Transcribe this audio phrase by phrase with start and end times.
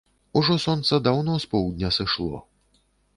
[0.39, 2.41] Ужо сонца даўно з поўдня сышло.